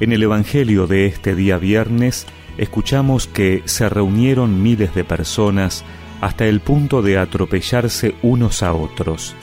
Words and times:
En 0.00 0.12
el 0.12 0.22
Evangelio 0.22 0.86
de 0.86 1.06
este 1.06 1.34
día 1.34 1.58
viernes 1.58 2.26
escuchamos 2.56 3.26
que 3.26 3.62
se 3.64 3.88
reunieron 3.88 4.62
miles 4.62 4.94
de 4.94 5.02
personas 5.02 5.84
hasta 6.20 6.46
el 6.46 6.60
punto 6.60 7.02
de 7.02 7.18
atropellarse 7.18 8.14
unos 8.22 8.62
a 8.62 8.72
otros. 8.74 9.34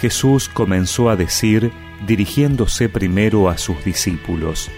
Jesús 0.00 0.48
comenzó 0.48 1.10
a 1.10 1.16
decir, 1.16 1.70
dirigiéndose 2.06 2.88
primero 2.88 3.48
a 3.48 3.58
sus 3.58 3.84
discípulos, 3.84 4.70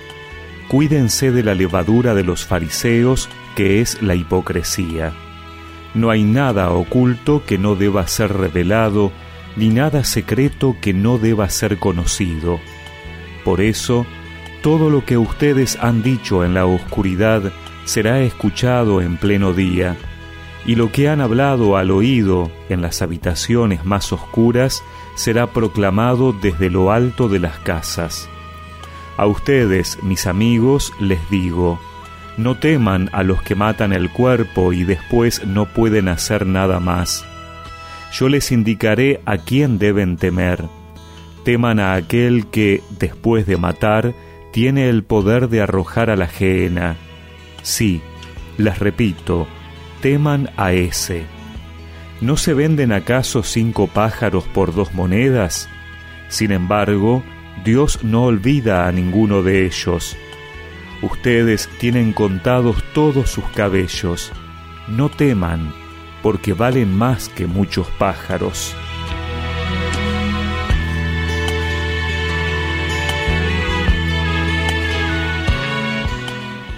Cuídense 0.68 1.30
de 1.30 1.44
la 1.44 1.54
levadura 1.54 2.14
de 2.14 2.24
los 2.24 2.44
fariseos, 2.44 3.28
que 3.54 3.80
es 3.80 4.02
la 4.02 4.16
hipocresía. 4.16 5.12
No 5.94 6.10
hay 6.10 6.24
nada 6.24 6.70
oculto 6.70 7.44
que 7.46 7.56
no 7.56 7.76
deba 7.76 8.08
ser 8.08 8.32
revelado, 8.32 9.12
ni 9.54 9.68
nada 9.68 10.02
secreto 10.02 10.76
que 10.80 10.92
no 10.92 11.18
deba 11.18 11.48
ser 11.48 11.78
conocido. 11.78 12.58
Por 13.44 13.60
eso, 13.60 14.06
todo 14.66 14.90
lo 14.90 15.04
que 15.04 15.16
ustedes 15.16 15.78
han 15.80 16.02
dicho 16.02 16.44
en 16.44 16.52
la 16.52 16.66
oscuridad 16.66 17.52
será 17.84 18.22
escuchado 18.22 19.00
en 19.00 19.16
pleno 19.16 19.52
día, 19.52 19.96
y 20.64 20.74
lo 20.74 20.90
que 20.90 21.08
han 21.08 21.20
hablado 21.20 21.76
al 21.76 21.92
oído 21.92 22.50
en 22.68 22.82
las 22.82 23.00
habitaciones 23.00 23.84
más 23.84 24.12
oscuras 24.12 24.82
será 25.14 25.46
proclamado 25.52 26.32
desde 26.32 26.68
lo 26.68 26.90
alto 26.90 27.28
de 27.28 27.38
las 27.38 27.60
casas. 27.60 28.28
A 29.16 29.26
ustedes, 29.26 30.02
mis 30.02 30.26
amigos, 30.26 30.92
les 30.98 31.20
digo, 31.30 31.78
no 32.36 32.56
teman 32.56 33.08
a 33.12 33.22
los 33.22 33.40
que 33.42 33.54
matan 33.54 33.92
el 33.92 34.10
cuerpo 34.10 34.72
y 34.72 34.82
después 34.82 35.46
no 35.46 35.66
pueden 35.66 36.08
hacer 36.08 36.44
nada 36.44 36.80
más. 36.80 37.24
Yo 38.12 38.28
les 38.28 38.50
indicaré 38.50 39.20
a 39.26 39.38
quién 39.38 39.78
deben 39.78 40.16
temer. 40.16 40.64
Teman 41.44 41.78
a 41.78 41.94
aquel 41.94 42.48
que, 42.48 42.82
después 42.98 43.46
de 43.46 43.58
matar, 43.58 44.12
tiene 44.56 44.88
el 44.88 45.04
poder 45.04 45.50
de 45.50 45.60
arrojar 45.60 46.08
a 46.08 46.16
la 46.16 46.28
gehenna. 46.28 46.96
Sí, 47.60 48.00
les 48.56 48.78
repito, 48.78 49.46
teman 50.00 50.48
a 50.56 50.72
ese. 50.72 51.26
¿No 52.22 52.38
se 52.38 52.54
venden 52.54 52.90
acaso 52.90 53.42
cinco 53.42 53.86
pájaros 53.86 54.44
por 54.44 54.74
dos 54.74 54.94
monedas? 54.94 55.68
Sin 56.30 56.52
embargo, 56.52 57.22
Dios 57.66 58.02
no 58.02 58.24
olvida 58.24 58.88
a 58.88 58.92
ninguno 58.92 59.42
de 59.42 59.66
ellos. 59.66 60.16
Ustedes 61.02 61.68
tienen 61.78 62.14
contados 62.14 62.82
todos 62.94 63.28
sus 63.28 63.44
cabellos. 63.50 64.32
No 64.88 65.10
teman, 65.10 65.70
porque 66.22 66.54
valen 66.54 66.96
más 66.96 67.28
que 67.28 67.46
muchos 67.46 67.88
pájaros. 67.98 68.74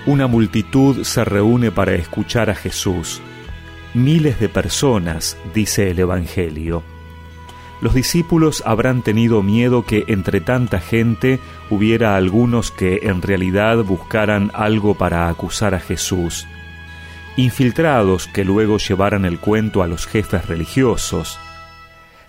Una 0.08 0.26
multitud 0.26 1.04
se 1.04 1.22
reúne 1.22 1.70
para 1.70 1.92
escuchar 1.92 2.48
a 2.48 2.54
Jesús. 2.54 3.20
Miles 3.92 4.40
de 4.40 4.48
personas, 4.48 5.36
dice 5.52 5.90
el 5.90 5.98
Evangelio. 5.98 6.82
Los 7.82 7.92
discípulos 7.92 8.62
habrán 8.64 9.02
tenido 9.02 9.42
miedo 9.42 9.84
que 9.84 10.06
entre 10.08 10.40
tanta 10.40 10.80
gente 10.80 11.40
hubiera 11.68 12.16
algunos 12.16 12.70
que 12.70 13.00
en 13.02 13.20
realidad 13.20 13.84
buscaran 13.84 14.50
algo 14.54 14.94
para 14.94 15.28
acusar 15.28 15.74
a 15.74 15.78
Jesús. 15.78 16.46
Infiltrados 17.36 18.28
que 18.28 18.46
luego 18.46 18.78
llevaran 18.78 19.26
el 19.26 19.38
cuento 19.38 19.82
a 19.82 19.88
los 19.88 20.06
jefes 20.06 20.46
religiosos. 20.46 21.38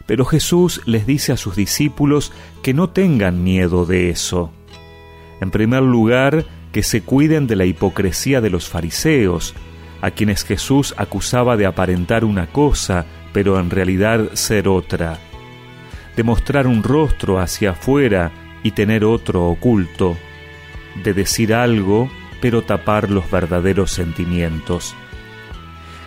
Pero 0.06 0.26
Jesús 0.26 0.82
les 0.86 1.08
dice 1.08 1.32
a 1.32 1.38
sus 1.38 1.56
discípulos 1.56 2.34
que 2.62 2.74
no 2.74 2.90
tengan 2.90 3.42
miedo 3.42 3.86
de 3.86 4.10
eso. 4.10 4.52
En 5.40 5.50
primer 5.50 5.84
lugar, 5.84 6.44
que 6.72 6.84
se 6.84 7.02
cuiden 7.02 7.48
de 7.48 7.56
la 7.56 7.66
hipocresía 7.66 8.42
de 8.42 8.50
los 8.50 8.70
fariseos, 8.70 9.56
a 10.02 10.12
quienes 10.12 10.44
Jesús 10.44 10.94
acusaba 10.98 11.58
de 11.58 11.66
aparentar 11.66 12.24
una 12.24 12.48
cosa, 12.48 13.06
pero 13.34 13.60
en 13.60 13.70
realidad 13.70 14.30
ser 14.34 14.68
otra, 14.68 15.18
de 16.16 16.24
mostrar 16.24 16.68
un 16.68 16.84
rostro 16.84 17.40
hacia 17.40 17.72
afuera 17.72 18.32
y 18.64 18.72
tener 18.72 19.04
otro 19.04 19.48
oculto, 19.48 20.18
de 21.04 21.14
decir 21.14 21.54
algo, 21.54 22.10
pero 22.42 22.62
tapar 22.62 23.10
los 23.10 23.30
verdaderos 23.30 23.92
sentimientos. 23.92 24.96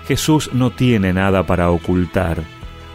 Jesús 0.06 0.50
no 0.52 0.70
tiene 0.70 1.12
nada 1.12 1.46
para 1.46 1.70
ocultar, 1.70 2.42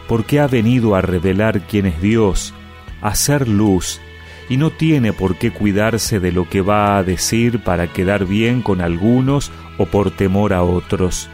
porque 0.08 0.40
ha 0.40 0.46
venido 0.46 0.94
a 0.94 1.00
revelar 1.00 1.60
quién 1.62 1.86
es 1.86 2.00
Dios, 2.00 2.54
a 3.00 3.14
ser 3.14 3.48
luz 3.48 4.00
y 4.48 4.56
no 4.56 4.70
tiene 4.70 5.12
por 5.12 5.36
qué 5.36 5.50
cuidarse 5.50 6.20
de 6.20 6.32
lo 6.32 6.48
que 6.48 6.60
va 6.60 6.96
a 6.96 7.04
decir 7.04 7.62
para 7.62 7.86
quedar 7.92 8.24
bien 8.26 8.62
con 8.62 8.80
algunos 8.80 9.52
o 9.76 9.86
por 9.86 10.10
temor 10.10 10.52
a 10.52 10.62
otros. 10.62 11.28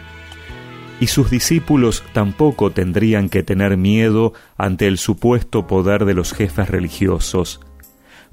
Y 1.01 1.07
sus 1.09 1.31
discípulos 1.31 2.03
tampoco 2.13 2.71
tendrían 2.71 3.29
que 3.29 3.43
tener 3.43 3.77
miedo 3.77 4.33
ante 4.57 4.87
el 4.87 4.99
supuesto 4.99 5.67
poder 5.67 6.05
de 6.05 6.15
los 6.15 6.33
jefes 6.33 6.69
religiosos. 6.69 7.61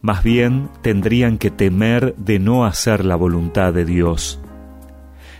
Más 0.02 0.24
bien 0.24 0.70
tendrían 0.81 1.38
que 1.38 1.52
temer 1.52 2.16
de 2.18 2.40
no 2.40 2.66
hacer 2.66 3.06
la 3.06 3.16
voluntad 3.16 3.74
de 3.74 3.86
Dios. 3.86 4.40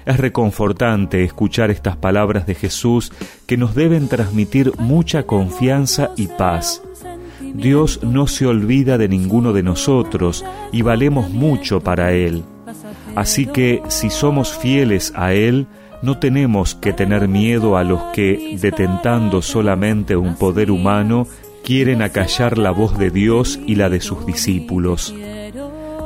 Es 0.06 0.18
reconfortante 0.18 1.24
escuchar 1.24 1.70
estas 1.70 1.96
palabras 1.96 2.48
de 2.48 2.56
Jesús 2.56 3.12
que 3.46 3.58
nos 3.58 3.76
deben 3.76 4.08
transmitir 4.08 4.74
mucha 4.78 5.24
confianza 5.24 6.12
y 6.18 6.28
paz 6.28 6.82
Dios 7.54 8.02
no 8.04 8.28
se 8.28 8.46
olvida 8.46 8.98
de 8.98 9.08
ninguno 9.08 9.54
de 9.54 9.64
nosotros 9.64 10.46
y 10.72 10.82
valemos 10.82 11.30
mucho 11.30 11.82
para 11.82 12.14
Él. 12.14 12.44
Así 13.16 13.46
que 13.46 13.82
si 13.90 14.10
somos 14.10 14.58
fieles 14.58 15.14
a 15.16 15.34
Él, 15.34 15.68
no 16.02 16.18
tenemos 16.18 16.76
que 16.76 16.94
tener 16.94 17.28
miedo 17.28 17.78
a 17.78 17.84
los 17.84 18.02
que, 18.14 18.58
detentando 18.60 19.42
solamente 19.42 20.16
un 20.16 20.36
poder 20.36 20.72
humano, 20.72 21.28
quieren 21.64 22.02
acallar 22.02 22.58
la 22.58 22.72
voz 22.72 22.98
de 22.98 23.12
Dios 23.12 23.60
y 23.68 23.76
la 23.76 23.90
de 23.90 24.02
sus 24.02 24.26
discípulos. 24.26 25.14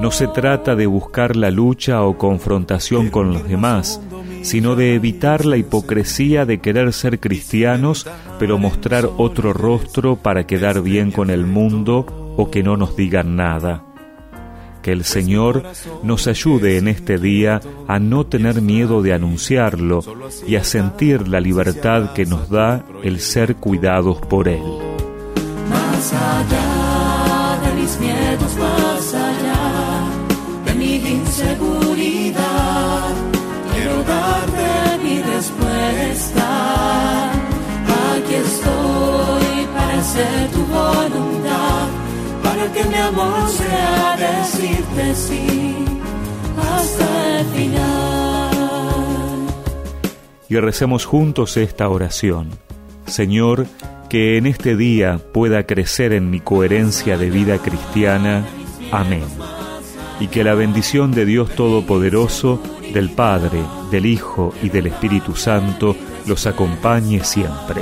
No 0.02 0.12
se 0.12 0.28
trata 0.28 0.76
de 0.76 0.88
buscar 0.88 1.38
la 1.38 1.52
lucha 1.52 2.04
o 2.04 2.18
confrontación 2.18 3.10
con 3.10 3.34
los 3.34 3.48
demás, 3.48 4.02
sino 4.46 4.76
de 4.76 4.94
evitar 4.94 5.44
la 5.44 5.58
hipocresía 5.58 6.46
de 6.46 6.60
querer 6.60 6.94
ser 6.94 7.20
cristianos, 7.20 8.06
pero 8.38 8.60
mostrar 8.60 9.10
otro 9.18 9.54
rostro 9.54 10.18
para 10.18 10.46
quedar 10.46 10.84
bien 10.84 11.10
con 11.10 11.32
el 11.32 11.48
mundo 11.48 12.34
o 12.38 12.52
que 12.52 12.62
no 12.62 12.78
nos 12.78 12.96
digan 12.96 13.36
nada. 13.36 13.84
Que 14.84 14.92
el 14.92 15.04
Señor 15.04 15.64
nos 16.04 16.28
ayude 16.28 16.78
en 16.78 16.88
este 16.88 17.18
día 17.18 17.60
a 17.88 17.98
no 17.98 18.28
tener 18.28 18.62
miedo 18.62 19.02
de 19.02 19.14
anunciarlo 19.14 20.02
y 20.48 20.58
a 20.58 20.64
sentir 20.64 21.28
la 21.28 21.40
libertad 21.40 22.14
que 22.14 22.28
nos 22.28 22.48
da 22.48 22.86
el 23.04 23.22
ser 23.22 23.56
cuidados 23.56 24.20
por 24.20 24.48
Él. 24.48 24.62
Más 25.72 26.14
allá 26.14 26.85
que 42.74 42.84
mi 42.86 42.96
amor 42.96 43.50
sea 43.50 44.16
decirte 44.18 45.16
sí 45.16 45.76
hasta 46.58 47.40
el 47.40 47.46
final. 47.48 48.50
Y 50.48 50.60
recemos 50.60 51.06
juntos 51.06 51.58
esta 51.58 51.90
oración. 51.90 52.50
Señor, 53.08 53.68
que 54.10 54.38
en 54.38 54.46
este 54.46 54.76
día 54.76 55.20
pueda 55.34 55.66
crecer 55.66 56.14
en 56.14 56.30
mi 56.30 56.40
coherencia 56.40 57.18
de 57.18 57.30
vida 57.30 57.58
cristiana. 57.58 58.46
Amén. 58.92 59.26
Y 60.20 60.28
que 60.28 60.44
la 60.44 60.54
bendición 60.54 61.12
de 61.12 61.26
Dios 61.26 61.50
Todopoderoso, 61.56 62.62
del 62.94 63.10
Padre, 63.10 63.60
del 63.92 64.06
Hijo 64.06 64.54
y 64.64 64.70
del 64.70 64.88
Espíritu 64.88 65.36
Santo 65.36 65.96
los 66.26 66.48
acompañe 66.48 67.24
siempre. 67.24 67.82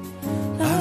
مع 0.61 0.79